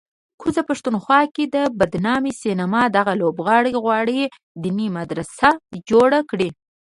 [0.41, 4.21] کوزه پښتونخوا کې د بدنامې سینما دغه لوبغاړی غواړي
[4.63, 5.47] دیني مدرسه
[5.89, 6.49] جوړه کړي